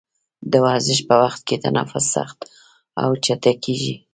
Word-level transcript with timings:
د 0.51 0.53
ورزش 0.65 0.99
په 1.07 1.15
وخت 1.23 1.41
کې 1.47 1.61
تنفس 1.63 2.05
سخت 2.15 2.39
او 3.01 3.09
چټکېږي. 3.23 3.95